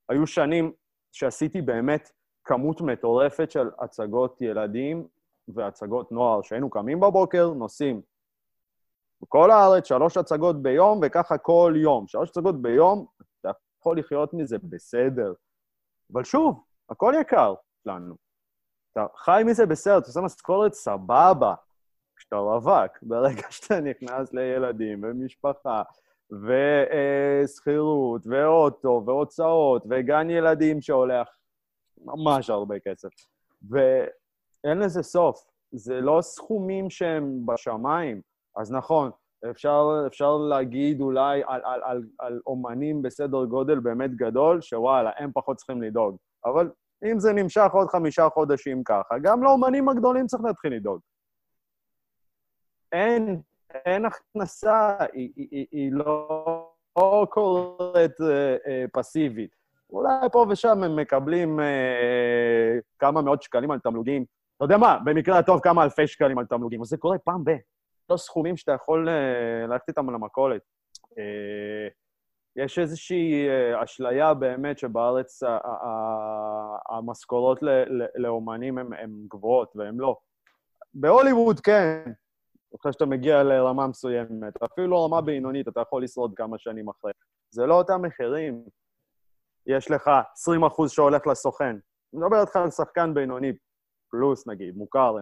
[0.08, 0.72] היו שנים
[1.12, 2.10] שעשיתי באמת
[2.44, 5.08] כמות מטורפת של הצגות ילדים
[5.48, 8.02] והצגות נוער, שהיינו קמים בבוקר, נוסעים
[9.22, 12.06] בכל הארץ, שלוש הצגות ביום, וככה כל יום.
[12.06, 13.06] שלוש הצגות ביום,
[13.40, 13.50] אתה
[13.80, 15.32] יכול לחיות מזה בסדר.
[16.12, 17.54] אבל שוב, הכל יקר
[17.86, 18.14] לנו.
[18.92, 21.54] אתה חי מזה בסדר, אתה עושה משכורת סבבה.
[22.16, 25.82] כשאתה רווק, ברגע שאתה נכנס לילדים ומשפחה,
[26.32, 31.28] ושכירות, ואוטו, והוצאות, וגן ילדים שהולך
[32.04, 33.08] ממש הרבה כסף.
[33.70, 35.44] ואין לזה סוף.
[35.72, 38.20] זה לא סכומים שהם בשמיים.
[38.56, 39.10] אז נכון,
[39.50, 45.30] אפשר, אפשר להגיד אולי על, על, על, על אומנים בסדר גודל באמת גדול, שוואלה, הם
[45.34, 46.16] פחות צריכים לדאוג.
[46.44, 46.70] אבל
[47.04, 51.00] אם זה נמשך עוד חמישה חודשים ככה, גם לאומנים הגדולים צריך להתחיל לדאוג.
[52.92, 53.40] אין,
[53.84, 59.50] אין הכנסה, היא, היא, היא, לא, לא קורית אה, אה, פסיבית.
[59.90, 64.24] אולי פה ושם הם מקבלים אה, כמה מאות שקלים על תמלוגים.
[64.56, 67.50] אתה יודע מה, במקרה הטוב כמה אלפי שקלים על תמלוגים, אז זה קורה פעם ב...
[68.10, 70.62] לא סכומים שאתה יכול אה, ללכת איתם למכולת.
[71.18, 71.88] אה,
[72.56, 75.42] יש איזושהי אה, אשליה באמת שבארץ
[76.88, 77.60] המשכורות
[78.14, 80.16] לאומנים הן גבוהות, והן לא.
[80.94, 82.12] בהוליווד כן,
[82.80, 87.12] אחרי שאתה מגיע לרמה מסוימת, אפילו רמה בינונית, אתה יכול לשרוד כמה שנים אחרי.
[87.50, 88.64] זה לא אותם מחירים.
[89.66, 91.76] יש לך 20 אחוז שהולך לסוכן.
[92.14, 93.52] אני מדבר איתך על שחקן בינוני,
[94.10, 95.16] פלוס נגיד, מוכר,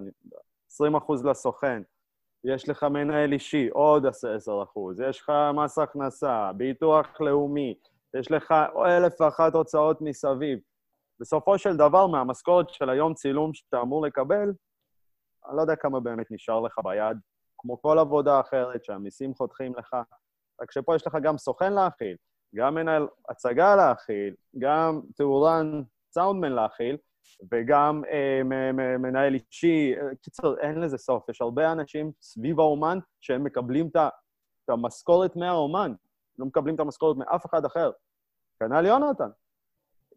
[0.70, 1.82] 20 אחוז לסוכן.
[2.44, 7.74] יש לך מנהל אישי, עוד 10 אחוז, יש לך מס הכנסה, ביטוח לאומי,
[8.18, 8.54] יש לך
[8.86, 10.58] אלף ואחת הוצאות מסביב.
[11.20, 14.52] בסופו של דבר, מהמשכורת של היום צילום שאתה אמור לקבל,
[15.48, 17.16] אני לא יודע כמה באמת נשאר לך ביד,
[17.64, 19.96] כמו כל עבודה אחרת שהמיסים חותכים לך.
[20.62, 22.16] רק שפה יש לך גם סוכן להכיל,
[22.54, 26.96] גם מנהל הצגה להכיל, גם תאורן סאונדמן להכיל,
[27.52, 28.40] וגם אה,
[28.98, 29.94] מנהל אישי.
[30.22, 31.28] קיצור, אין לזה סוף.
[31.28, 35.94] יש הרבה אנשים סביב האומן שהם מקבלים את המשכורת מהאומן,
[36.38, 37.90] לא מקבלים את המשכורת מאף אחד אחר.
[38.60, 39.28] כנ"ל יונתן,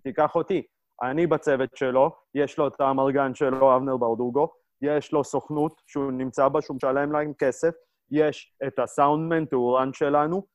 [0.04, 0.68] תיקח אותי.
[1.02, 6.48] אני בצוות שלו, יש לו את האמרגן שלו, אבנר ברדוגו, יש לו סוכנות שהוא נמצא
[6.48, 7.74] בה, שהוא משלם להם כסף,
[8.12, 10.48] יש את הסאונדמן, תאורן שלנו,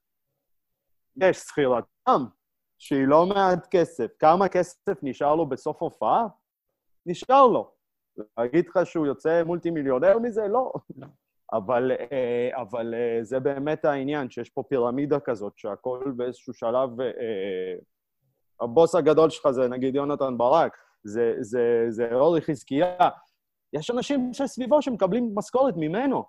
[1.16, 2.24] יש שכירת עם,
[2.78, 4.06] שהיא לא מעט כסף.
[4.18, 6.26] כמה כסף נשאר לו בסוף הופעה?
[7.06, 7.72] נשאר לו.
[8.38, 10.48] להגיד לך שהוא יוצא מולטי מיליונר מזה?
[10.48, 10.72] לא.
[11.52, 17.00] אבל, אה, אבל אה, זה באמת העניין, שיש פה פירמידה כזאת, שהכל באיזשהו שלב...
[17.00, 17.76] אה,
[18.61, 22.96] הבוס הגדול שלך זה נגיד יונתן ברק, זה, זה, זה אורי חזקיה.
[23.72, 26.24] יש אנשים שסביבו שמקבלים משכורת ממנו.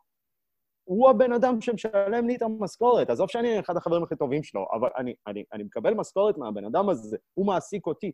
[0.84, 3.10] הוא הבן אדם שמשלם לי את המשכורת.
[3.10, 6.89] עזוב שאני אחד החברים הכי טובים שלו, אבל אני, אני, אני מקבל משכורת מהבן אדם
[6.89, 8.12] הזה, הוא מעסיק אותי.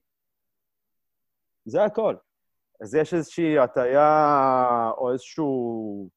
[1.65, 2.15] זה הכל.
[2.81, 6.09] אז יש איזושהי הטיה או איזשהו...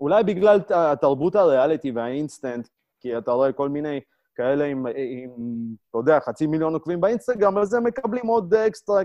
[0.00, 2.68] אולי בגלל התרבות הריאליטי והאינסטנט,
[3.00, 4.00] כי אתה רואה כל מיני
[4.34, 5.30] כאלה עם, עם,
[5.90, 9.02] אתה יודע, חצי מיליון עוקבים באינסטגרם, אז הם מקבלים עוד אקסטרה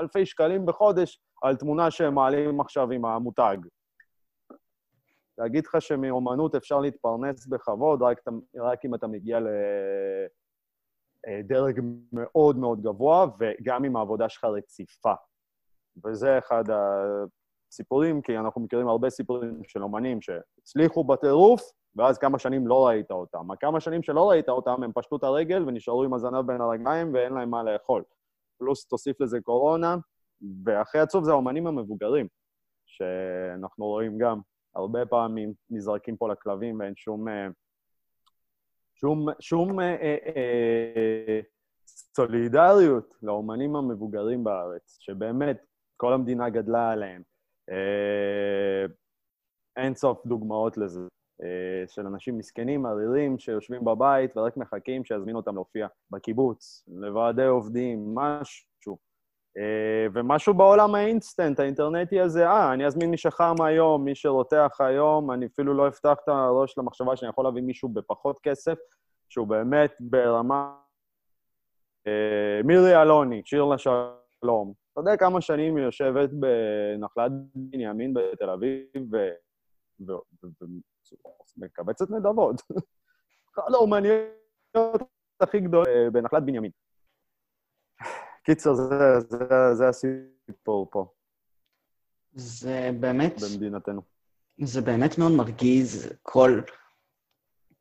[0.00, 3.56] אלפי שקלים בחודש על תמונה שהם מעלים עכשיו עם המותג.
[5.38, 8.20] להגיד לך שמאומנות אפשר להתפרנס בכבוד, רק,
[8.56, 9.38] רק אם אתה מגיע
[11.26, 11.80] לדרג
[12.12, 15.12] מאוד מאוד גבוה, וגם אם העבודה שלך רציפה.
[16.04, 16.64] וזה אחד
[17.70, 21.62] הסיפורים, כי אנחנו מכירים הרבה סיפורים של אומנים שהצליחו בטירוף,
[21.96, 23.50] ואז כמה שנים לא ראית אותם.
[23.50, 27.32] הכמה שנים שלא ראית אותם, הם פשטו את הרגל ונשארו עם הזנב בין הרגליים ואין
[27.32, 28.02] להם מה לאכול.
[28.58, 29.96] פלוס תוסיף לזה קורונה,
[30.64, 32.26] והכי עצוב זה האומנים המבוגרים,
[32.86, 34.40] שאנחנו רואים גם
[34.74, 37.28] הרבה פעמים נזרקים פה לכלבים ואין שום...
[37.28, 37.48] אה,
[39.00, 41.40] שום, שום אה, אה, אה,
[42.16, 45.64] סולידריות לאומנים המבוגרים בארץ, שבאמת
[45.96, 47.22] כל המדינה גדלה עליהם.
[47.70, 48.86] אה,
[49.76, 51.00] אין סוף דוגמאות לזה,
[51.86, 58.98] של אנשים מסכנים, ערירים, שיושבים בבית ורק מחכים שיזמינו אותם להופיע בקיבוץ, לוועדי עובדים, משהו.
[59.58, 65.30] אה, ומשהו בעולם האינסטנט, האינטרנטי הזה, אה, אני אזמין מי שחם היום, מי שרותח היום,
[65.30, 68.78] אני אפילו לא אפתח את הראש למחשבה שאני יכול להביא מישהו בפחות כסף,
[69.28, 70.74] שהוא באמת ברמה...
[72.64, 74.18] מירי אלוני, שיר לשלום.
[74.40, 74.72] שלום.
[74.92, 79.10] אתה יודע כמה שנים היא יושבת בנחלת בנימין בתל אביב
[81.56, 82.62] ומקבצת נדבות.
[83.54, 85.02] אחת האומניות
[85.40, 86.70] הכי גדולה בנחלת בנימין.
[88.42, 91.06] קיצר, זה, זה, זה הסיפור פה.
[92.32, 93.34] זה באמת...
[93.42, 94.02] במדינתנו.
[94.64, 96.60] זה באמת מאוד מרגיז, כל,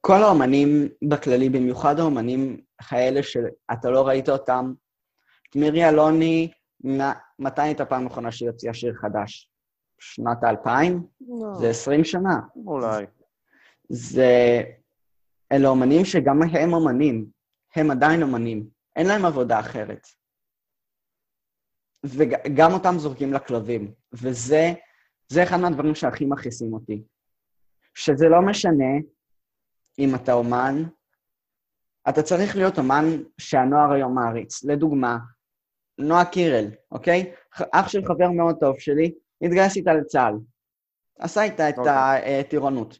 [0.02, 2.62] כל האומנים בכללי, במיוחד האומנים
[2.92, 4.74] האלה שאתה לא ראית אותם.
[5.50, 6.52] את מירי אלוני,
[7.40, 9.52] מתי הייתה פעם אחרונה שהיא הוציאה שיר חדש?
[10.00, 11.08] שנת האלפיים?
[11.28, 11.54] לא.
[11.60, 12.40] זה עשרים שנה.
[12.66, 13.06] אולי.
[13.89, 14.62] זה...
[15.52, 17.26] אלה אומנים שגם הם אומנים,
[17.76, 20.08] הם עדיין אומנים, אין להם עבודה אחרת.
[22.06, 24.73] וגם אותם זורקים לכלבים, וזה
[25.28, 27.04] זה אחד מהדברים שהכי מכעיסים אותי.
[27.95, 28.93] שזה לא משנה
[30.00, 30.84] אם אתה אומן,
[32.10, 33.04] אתה צריך להיות אומן
[33.38, 34.63] שהנוער היום מעריץ.
[34.63, 35.17] לדוגמה,
[35.97, 37.34] נועה קירל, אוקיי?
[37.71, 40.34] אח של חבר מאוד טוב שלי, התגייס איתה לצה"ל.
[41.19, 42.39] עשה איתה את אוקיי.
[42.39, 43.00] הטירונות.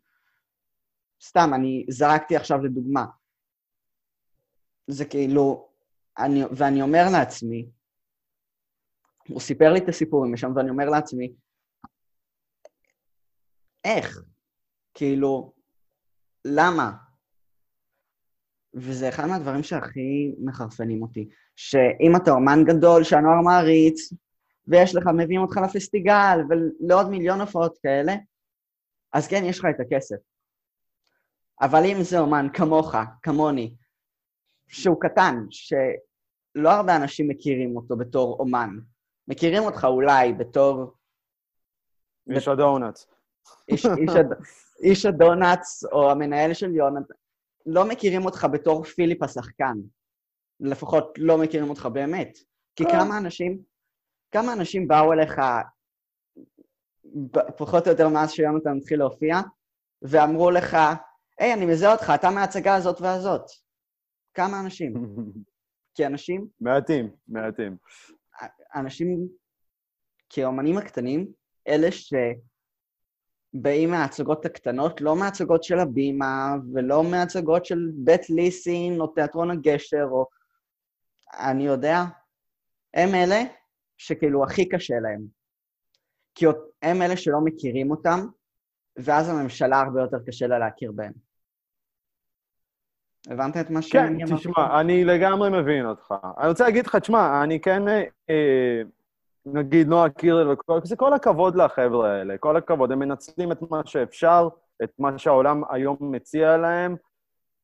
[1.22, 3.06] סתם, אני זרקתי עכשיו לדוגמה.
[4.88, 5.70] זה כאילו,
[6.20, 7.70] אני, ואני אומר לעצמי,
[9.30, 11.34] הוא סיפר לי את הסיפורים משם, ואני אומר לעצמי,
[13.84, 14.22] איך?
[14.94, 15.54] כאילו,
[16.46, 16.92] למה?
[18.74, 24.14] וזה אחד מהדברים שהכי מחרפנים אותי, שאם אתה אומן גדול שהנוער מעריץ,
[24.68, 28.14] ויש לך, מביאים אותך לפסטיגל ולעוד מיליון הופעות כאלה,
[29.14, 30.16] אז כן, יש לך את הכסף.
[31.62, 33.76] אבל אם זה אומן כמוך, כמוני,
[34.68, 38.70] שהוא קטן, שלא הרבה אנשים מכירים אותו בתור אומן,
[39.28, 40.94] מכירים אותך אולי בתור...
[42.30, 43.08] איש הדונלדס.
[43.70, 44.28] איש, איש, הד...
[44.84, 47.14] איש הדונלדס או המנהל של יונתן,
[47.66, 49.74] לא מכירים אותך בתור פיליפ השחקן.
[50.60, 52.38] לפחות לא מכירים אותך באמת.
[52.76, 52.92] כי אה.
[52.92, 53.60] כמה אנשים,
[54.32, 55.42] כמה אנשים באו אליך,
[57.58, 59.36] פחות או יותר מאז שיונתן התחיל להופיע,
[60.02, 60.78] ואמרו לך,
[61.40, 63.42] היי, אני מזהה אותך, אתה מההצגה הזאת והזאת.
[64.34, 64.94] כמה אנשים?
[65.96, 66.48] כי אנשים...
[66.62, 67.78] מעטים, מעטים.
[68.76, 69.28] אנשים,
[70.30, 71.28] כי האומנים הקטנים,
[71.68, 79.52] אלה שבאים מההצגות הקטנות, לא מההצגות של הבימה, ולא מההצגות של בית ליסין, או תיאטרון
[79.52, 80.26] הגשר, או...
[81.34, 82.04] אני יודע,
[82.94, 83.44] הם אלה
[83.98, 85.26] שכאילו הכי קשה להם.
[86.36, 86.46] כי
[86.82, 88.28] הם אלה שלא מכירים אותם,
[88.98, 91.27] ואז הממשלה הרבה יותר קשה לה להכיר בהם.
[93.30, 94.30] הבנת את מה שאני אמרתי?
[94.30, 96.14] כן, תשמע, אני לגמרי מבין אותך.
[96.38, 97.88] אני רוצה להגיד לך, תשמע, אני כן,
[98.30, 98.82] אה,
[99.46, 102.92] נגיד, נועה קירל וכל, זה כל הכבוד לחבר'ה האלה, כל הכבוד.
[102.92, 104.50] הם מנצלים את מה שאפשר,
[104.84, 106.96] את מה שהעולם היום מציע להם,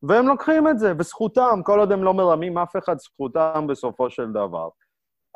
[0.03, 4.31] והם לוקחים את זה, וזכותם, כל עוד הם לא מרמים אף אחד, זכותם בסופו של
[4.31, 4.69] דבר.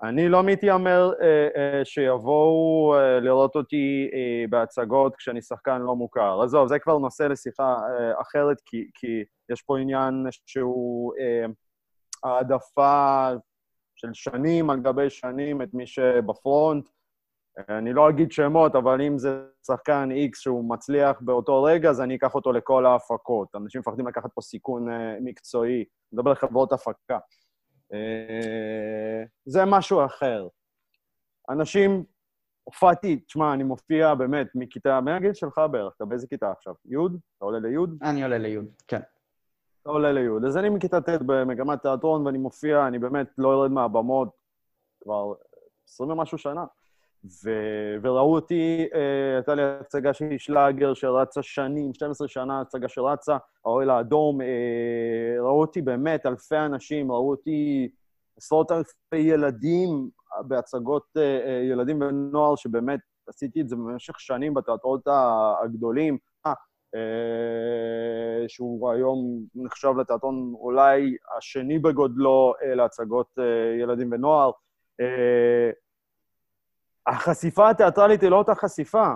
[0.03, 6.41] אני לא מתיימר אה, אה, שיבואו אה, לראות אותי אה, בהצגות כשאני שחקן לא מוכר.
[6.43, 11.45] עזוב, זה כבר נושא לשיחה אה, אחרת, כי, כי יש פה עניין שהוא אה,
[12.23, 13.29] העדפה
[13.95, 16.89] של שנים על גבי שנים את מי שבפרונט.
[17.69, 22.15] אני לא אגיד שמות, אבל אם זה שחקן X שהוא מצליח באותו רגע, אז אני
[22.15, 23.55] אקח אותו לכל ההפקות.
[23.55, 25.77] אנשים מפחדים לקחת פה סיכון אה, מקצועי.
[25.77, 27.17] אני מדבר על חברות הפקה.
[27.93, 30.47] אה, זה משהו אחר.
[31.49, 32.03] אנשים,
[32.63, 35.93] הופעתי, תשמע, אני מופיע באמת מכיתה, מה הגיל שלך בערך?
[35.95, 36.73] אתה באיזה כיתה עכשיו?
[36.85, 36.95] י'?
[37.37, 37.77] אתה עולה לי'?
[38.01, 39.01] אני עולה לי', כן.
[39.81, 40.47] אתה עולה לי'.
[40.47, 44.29] אז אני מכיתה ט' במגמת תיאטרון, ואני מופיע, אני באמת לא יורד מהבמות
[45.03, 45.33] כבר
[45.87, 46.65] עשרים ומשהו שנה.
[47.43, 47.49] ו...
[48.01, 53.89] וראו אותי, אה, הייתה לי הצגה של שלאגר שרצה שנים, 12 שנה, הצגה שרצה, האוהל
[53.89, 57.89] האדום, אה, ראו אותי באמת, אלפי אנשים, ראו אותי
[58.37, 60.09] עשרות אלפי ילדים
[60.47, 65.01] בהצגות אה, ילדים ונוער, שבאמת עשיתי את זה במשך שנים בתיאטרות
[65.63, 66.17] הגדולים.
[68.47, 73.37] שהוא היום נחשב לתיאטרון אולי השני בגודלו להצגות
[73.81, 74.51] ילדים ונוער.
[77.07, 79.07] החשיפה התיאטרלית היא לא אותה חשיפה.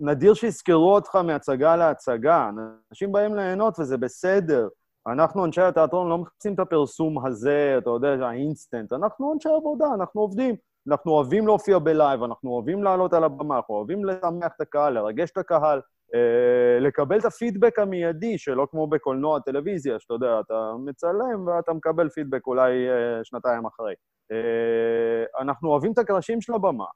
[0.00, 2.50] נדיר שיזכרו אותך מהצגה להצגה.
[2.90, 4.68] אנשים באים ליהנות וזה בסדר.
[5.06, 8.92] אנחנו, אנשי התיאטרון, לא מחפשים את הפרסום הזה, אתה יודע, האינסטנט.
[8.92, 10.54] אנחנו אנשי עבודה, אנחנו עובדים.
[10.88, 14.92] אנחנו אוהבים להופיע ב live, אנחנו אוהבים לעלות על הבמה, אנחנו אוהבים לשמח את הקהל,
[14.92, 15.80] לרגש את הקהל,
[16.14, 22.08] אה, לקבל את הפידבק המיידי, שלא כמו בקולנוע טלוויזיה, שאתה יודע, אתה מצלם ואתה מקבל
[22.08, 23.94] פידבק אולי אה, שנתיים אחרי.
[24.32, 26.86] אה, אנחנו אוהבים את הקרשים של הבמה,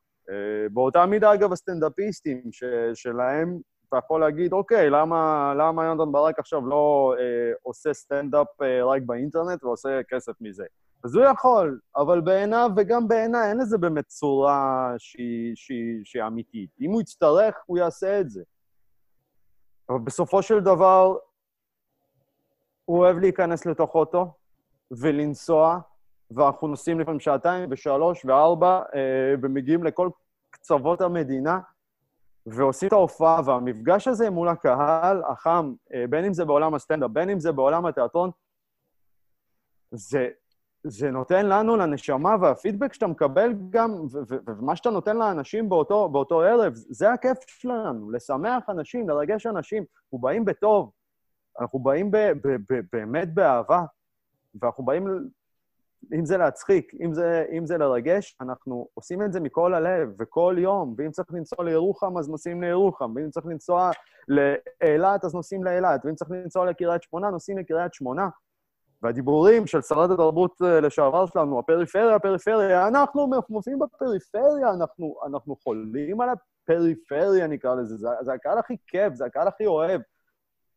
[0.71, 2.65] באותה מידה, אגב, הסטנדאפיסטים, ש,
[2.95, 8.85] שלהם אתה יכול להגיד, אוקיי, למה, למה יונתן ברק עכשיו לא אה, עושה סטנדאפ אה,
[8.85, 10.65] רק באינטרנט ועושה כסף מזה?
[11.05, 16.71] אז הוא יכול, אבל בעיניו וגם בעיניי אין לזה באמת צורה שהיא, שהיא, שהיא אמיתית.
[16.81, 18.43] אם הוא יצטרך, הוא יעשה את זה.
[19.89, 21.17] אבל בסופו של דבר,
[22.85, 24.33] הוא אוהב להיכנס לתוך אוטו
[24.91, 25.79] ולנסוע,
[26.31, 30.11] ואנחנו נוסעים לפעמים שעתיים ושלוש וארבע, אה, ומגיעים לכל
[30.51, 31.61] קצוות המדינה,
[32.47, 37.31] ועושים את ההופעה, והמפגש הזה מול הקהל החם, אה, בין אם זה בעולם הסטנדאפ, בין
[37.31, 38.31] אם זה בעולם התיאטרון,
[39.91, 40.29] זה,
[40.85, 43.95] זה נותן לנו, לנשמה, והפידבק שאתה מקבל גם,
[44.47, 49.85] ומה שאתה נותן לאנשים באותו, באותו ערב, זה הכיף שלנו, לשמח אנשים, לרגש אנשים.
[50.05, 50.91] אנחנו באים בטוב,
[51.61, 52.11] אנחנו באים
[52.93, 53.85] באמת באהבה,
[54.63, 55.07] ואנחנו באים,
[56.15, 60.57] אם זה להצחיק, אם זה, אם זה לרגש, אנחנו עושים את זה מכל הלב, וכל
[60.59, 63.91] יום, ואם צריך לנסוע לירוחם, אז נוסעים לירוחם, ואם צריך לנסוע
[64.29, 68.29] לאילת, אז נוסעים לאילת, ואם צריך לנסוע לקריית שמונה, נוסעים לקריית שמונה.
[69.03, 76.21] והדיבורים של שרת התרבות אה, לשעבר שלנו, הפריפריה, הפריפריה, אנחנו מופיעים בפריפריה, אנחנו, אנחנו חולים
[76.21, 80.01] על הפריפריה, נקרא לזה, זה, זה הקהל הכי כיף, זה הקהל הכי אוהב.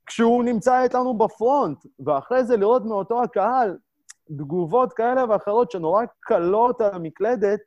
[0.06, 3.78] כשהוא נמצא איתנו בפרונט, ואחרי זה לראות מאותו הקהל
[4.28, 7.60] תגובות כאלה ואחרות שנורא קלות על המקלדת,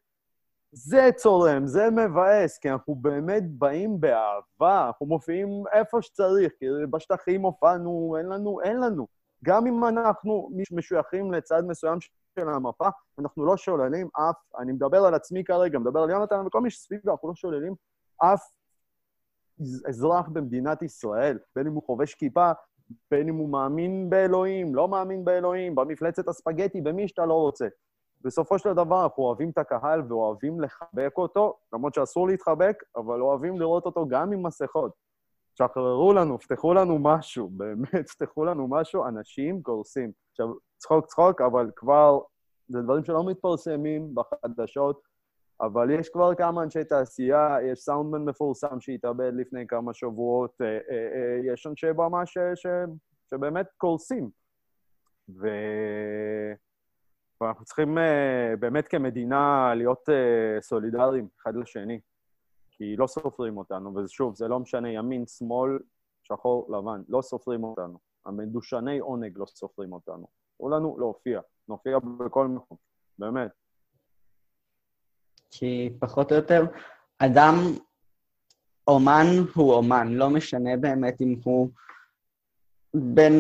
[0.73, 7.43] זה צורם, זה מבאס, כי אנחנו באמת באים באהבה, אנחנו מופיעים איפה שצריך, כי בשטחים
[7.43, 9.07] הופענו, אין לנו, אין לנו.
[9.45, 11.99] גם אם אנחנו משויכים לצד מסוים
[12.39, 12.89] של המפה,
[13.19, 17.11] אנחנו לא שוללים אף, אני מדבר על עצמי כרגע, מדבר על יונתן וכל מי שסביבו,
[17.13, 17.75] אנחנו לא שוללים
[18.19, 18.57] אף
[19.89, 22.51] אזרח במדינת ישראל, בין אם הוא חובש כיפה,
[23.11, 27.67] בין אם הוא מאמין באלוהים, לא מאמין באלוהים, במפלצת הספגטי, במי שאתה לא רוצה.
[28.23, 33.61] בסופו של דבר אנחנו אוהבים את הקהל ואוהבים לחבק אותו, למרות שאסור להתחבק, אבל אוהבים
[33.61, 34.93] לראות אותו גם עם מסכות.
[35.59, 40.13] שחררו לנו, פתחו לנו משהו, באמת, פתחו לנו משהו, אנשים קורסים.
[40.31, 40.47] עכשיו,
[40.79, 42.19] צחוק צחוק, אבל כבר,
[42.69, 45.01] זה דברים שלא מתפרסמים בחדשות,
[45.61, 50.79] אבל יש כבר כמה אנשי תעשייה, יש סאונדמן מפורסם שהתאבד לפני כמה שבועות, אה, אה,
[50.91, 52.67] אה, יש אנשי במה ש, ש,
[53.31, 54.31] שבאמת קורסים.
[55.29, 55.49] ו...
[57.41, 57.99] ואנחנו צריכים
[58.61, 60.09] באמת כמדינה להיות
[60.61, 62.01] סולידריים אחד לשני.
[62.71, 65.79] כי לא סופרים אותנו, ושוב, זה לא משנה ימין, שמאל,
[66.23, 67.99] שחור, לבן, לא סופרים אותנו.
[68.27, 70.27] המדושני עונג לא סופרים אותנו.
[70.59, 72.79] תנו לנו להופיע, נופיע בכל מקום,
[73.19, 73.51] באמת.
[75.59, 76.65] כי פחות או יותר,
[77.19, 77.55] אדם,
[78.89, 81.71] אומן הוא אומן, לא משנה באמת אם הוא
[82.95, 83.33] בן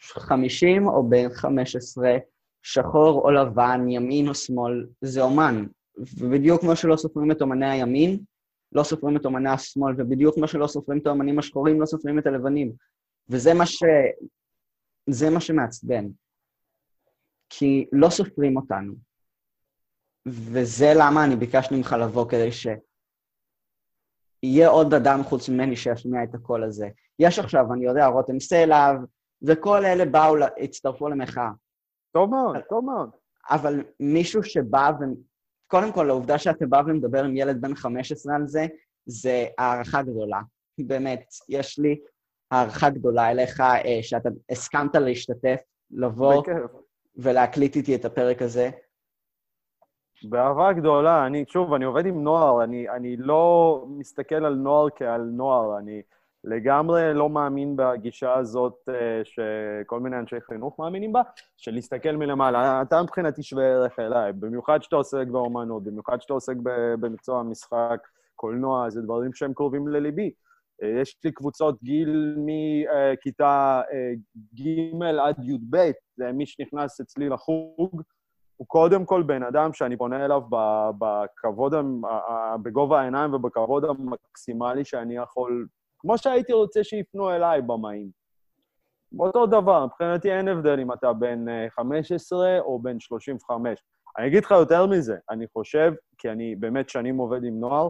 [0.00, 2.16] 50 או בן 15,
[2.62, 5.66] שחור או לבן, ימין או שמאל, זה אומן.
[6.18, 8.18] ובדיוק כמו שלא סופרים את אומני הימין,
[8.72, 12.26] לא סופרים את אומני השמאל, ובדיוק כמו שלא סופרים את האומנים השחורים, לא סופרים את
[12.26, 12.72] הלבנים.
[13.28, 13.82] וזה מה ש...
[15.10, 16.06] זה מה שמעצבן.
[17.48, 19.07] כי לא סופרים אותנו.
[20.30, 22.78] וזה למה אני ביקשתי ממך לבוא, כדי שיהיה
[24.68, 26.88] עוד אדם חוץ ממני שישמיע את הקול הזה.
[27.18, 28.92] יש עכשיו, אני יודע, רותם סלע,
[29.42, 31.50] וכל אלה באו, הצטרפו למחאה.
[32.12, 33.10] טוב מאוד, טוב מאוד.
[33.50, 35.04] אבל מישהו שבא ו...
[35.66, 38.66] קודם כל, העובדה שאתה בא ומדבר עם ילד בן 15 על זה,
[39.06, 40.40] זה הערכה גדולה.
[40.78, 42.00] באמת, יש לי
[42.50, 45.60] הערכה גדולה אליך, אה, שאתה הסכמת להשתתף,
[45.90, 46.42] לבוא
[47.16, 48.70] ולהקליט איתי את הפרק הזה.
[50.24, 51.26] באהבה גדולה.
[51.26, 56.02] אני, שוב, אני עובד עם נוער, אני, אני לא מסתכל על נוער כעל נוער, אני
[56.44, 61.22] לגמרי לא מאמין בגישה הזאת אה, שכל מיני אנשי חינוך מאמינים בה,
[61.56, 62.82] של להסתכל מלמעלה.
[62.82, 66.54] אתה מבחינתי שווה ערך אליי, במיוחד שאתה עוסק באומנות, במיוחד שאתה עוסק
[67.00, 67.98] במקצוע המשחק,
[68.34, 70.32] קולנוע, זה דברים שהם קרובים לליבי.
[70.82, 74.12] אה, יש לי קבוצות גיל מכיתה אה,
[74.54, 75.90] ג' עד י"ב,
[76.34, 78.02] מי שנכנס אצלי לחוג,
[78.58, 80.42] הוא קודם כל בן אדם שאני פונה אליו
[80.98, 81.74] בכבוד,
[82.62, 85.66] בגובה העיניים ובכבוד המקסימלי שאני יכול,
[85.98, 88.10] כמו שהייתי רוצה שיפנו אליי במאים.
[89.18, 93.84] אותו דבר, מבחינתי אין הבדל אם אתה בן 15 אה, או בן 35.
[94.18, 97.88] אני אגיד לך יותר מזה, אני חושב, כי אני באמת שנים עובד עם נוער,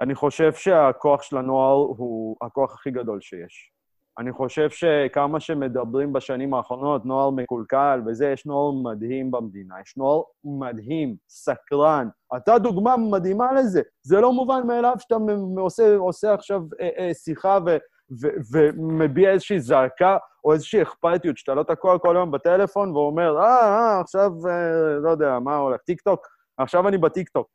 [0.00, 3.73] אני חושב שהכוח של הנוער הוא הכוח הכי גדול שיש.
[4.18, 9.74] אני חושב שכמה שמדברים בשנים האחרונות, נוער מקולקל וזה, יש נוער מדהים במדינה.
[9.82, 12.08] יש נוער מדהים, סקרן.
[12.36, 13.82] אתה דוגמה מדהימה לזה.
[14.02, 15.16] זה לא מובן מאליו שאתה
[15.56, 17.76] עושה, עושה עכשיו אה, אה, שיחה ו,
[18.22, 23.44] ו, ומביע איזושהי זעקה או איזושהי אכפתיות, שאתה לא תקוע כל היום בטלפון ואומר, אה,
[23.44, 26.26] אה, עכשיו, אה, לא יודע, מה הולך, טיקטוק?
[26.58, 27.48] עכשיו אני בטיקטוק.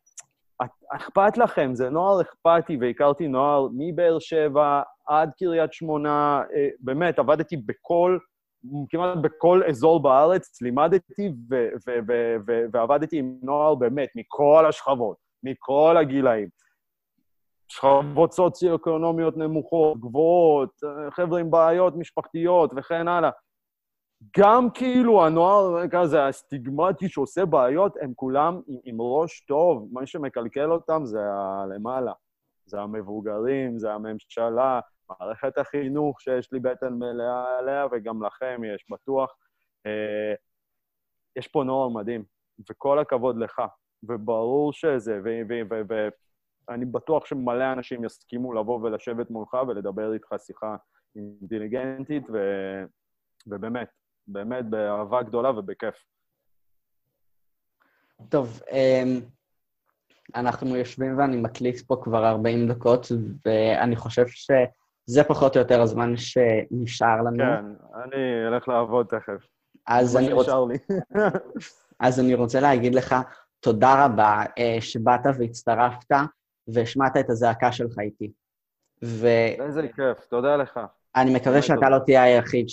[0.90, 7.58] אכפת לכם, זה נוער אכפתי, והכרתי נוער מבאר שבע עד קריית שמונה, אה, באמת, עבדתי
[7.58, 8.18] בכל
[8.90, 15.18] כמעט בכל אזור בארץ לימדתי ו- ו- ו- ו- ועבדתי עם נוער באמת מכל השכבות,
[15.44, 16.48] מכל הגילאים.
[17.68, 20.70] שכבות סוציו-אקונומיות נמוכות, גבוהות,
[21.10, 23.30] חבר'ה עם בעיות משפחתיות וכן הלאה.
[24.38, 30.72] גם כאילו הנוער כזה הסטיגמטי שעושה בעיות, הם כולם עם, עם ראש טוב, מה שמקלקל
[30.72, 32.14] אותם זה הלמעלה.
[32.66, 39.36] זה המבוגרים, זה הממשלה, מערכת החינוך שיש לי בטן מלאה עליה, וגם לכם יש, בטוח.
[39.86, 40.34] אה,
[41.36, 42.24] יש פה נוער מדהים,
[42.70, 43.62] וכל הכבוד לך.
[44.04, 45.20] וברור שזה,
[46.68, 50.76] ואני בטוח שמלא אנשים יסכימו לבוא ולשבת מולך ולדבר איתך שיחה
[51.16, 52.24] אינטליגנטית,
[53.48, 53.90] ובאמת,
[54.32, 55.96] באמת באהבה גדולה ובכיף.
[58.30, 59.22] טוב, אמ,
[60.36, 63.08] אנחנו יושבים ואני מקליט פה כבר 40 דקות,
[63.46, 67.38] ואני חושב שזה פחות או יותר הזמן שנשאר לנו.
[67.38, 67.66] כן,
[68.04, 69.48] אני אלך לעבוד תכף.
[69.88, 70.52] אז אני רוצה...
[72.00, 73.16] אז אני רוצה להגיד לך
[73.60, 76.12] תודה רבה אה, שבאת והצטרפת
[76.68, 78.32] והשמעת את הזעקה שלך איתי.
[79.04, 79.28] ו...
[79.60, 80.80] איזה כיף, תודה לך.
[81.16, 81.90] אני מקווה שאתה.
[81.90, 82.66] לא תהיה היחיד.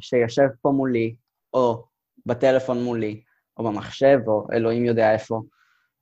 [0.00, 1.14] שיושב פה מולי,
[1.54, 1.84] או
[2.26, 3.22] בטלפון מולי,
[3.58, 5.42] או במחשב, או אלוהים יודע איפה,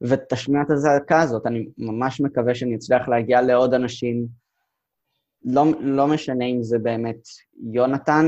[0.01, 1.47] ותשמיע את הזעקה הזאת.
[1.47, 4.27] אני ממש מקווה שאני אצליח להגיע לעוד אנשים,
[5.45, 7.21] לא, לא משנה אם זה באמת
[7.73, 8.27] יונתן,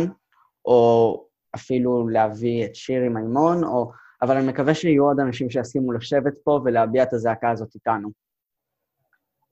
[0.64, 3.92] או אפילו להביא את שירי מימון, או...
[4.22, 8.08] אבל אני מקווה שיהיו עוד אנשים שיסכימו לשבת פה ולהביע את הזעקה הזאת איתנו.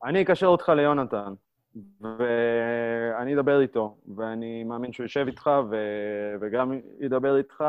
[0.05, 1.33] אני אקשר אותך ליונתן,
[2.01, 5.77] ואני אדבר איתו, ואני מאמין שהוא יושב איתך ו...
[6.41, 7.65] וגם ידבר איתך.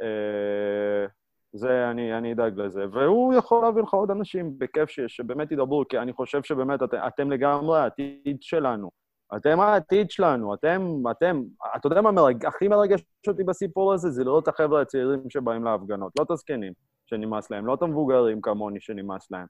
[0.00, 1.06] אה,
[1.52, 2.84] זה, אני, אני אדאג לזה.
[2.92, 6.94] והוא יכול להביא לך עוד אנשים בכיף ש, שבאמת ידברו, כי אני חושב שבאמת את,
[6.94, 8.90] אתם לגמרי העתיד שלנו.
[9.36, 11.42] אתם העתיד שלנו, אתם, אתם,
[11.76, 14.10] אתה יודע מה מרג, הכי מרגש אותי בסיפור הזה?
[14.10, 16.72] זה לראות את החבר'ה הצעירים שבאים להפגנות, לא את הזקנים
[17.06, 19.46] שנמאס להם, לא את המבוגרים כמוני שנמאס להם.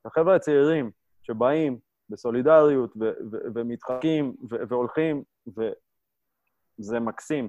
[0.00, 0.90] את החבר'ה הצעירים
[1.22, 1.78] שבאים
[2.12, 5.22] בסולידריות ו- ו- ומתחקים ו- והולכים,
[6.78, 7.48] וזה מקסים.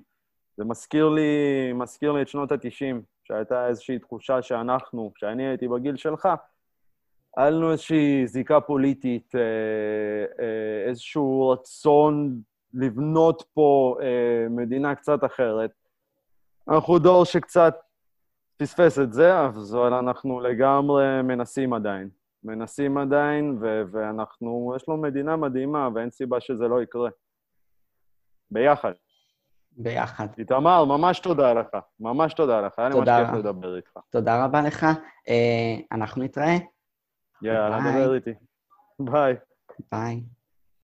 [0.58, 5.96] זה מזכיר לי, מזכיר לי את שנות ה-90, שהייתה איזושהי תחושה שאנחנו, כשאני הייתי בגיל
[5.96, 6.28] שלך,
[7.38, 9.42] היה לנו איזושהי זיקה פוליטית, אה,
[10.44, 12.42] אה, איזשהו רצון
[12.74, 15.72] לבנות פה אה, מדינה קצת אחרת.
[16.68, 17.76] אנחנו דור שקצת
[18.58, 22.10] פספס את זה, אבל אנחנו לגמרי מנסים עדיין.
[22.44, 27.10] מנסים עדיין, ו- ואנחנו, יש לנו מדינה מדהימה, ואין סיבה שזה לא יקרה.
[28.52, 28.92] ביחד.
[29.72, 30.28] ביחד.
[30.38, 31.68] איתמר, ממש תודה לך.
[32.00, 32.80] ממש תודה לך.
[32.80, 33.92] היה לי ממש כיף לדבר איתך.
[34.10, 34.86] תודה רבה לך.
[35.92, 36.58] אנחנו נתראה.
[37.42, 38.34] יאללה, דבר איתי.
[39.00, 39.36] ביי.
[39.92, 40.24] ביי.